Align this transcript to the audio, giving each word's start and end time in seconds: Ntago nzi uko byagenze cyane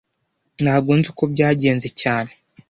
Ntago 0.61 0.89
nzi 0.97 1.07
uko 1.13 1.23
byagenze 1.33 1.87
cyane 2.01 2.31